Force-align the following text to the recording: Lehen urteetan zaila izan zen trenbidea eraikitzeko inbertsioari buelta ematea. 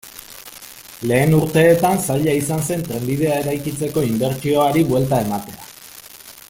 Lehen 1.11 1.35
urteetan 1.39 2.01
zaila 2.13 2.33
izan 2.39 2.65
zen 2.69 2.81
trenbidea 2.89 3.37
eraikitzeko 3.43 4.07
inbertsioari 4.13 4.87
buelta 4.93 5.25
ematea. 5.29 5.71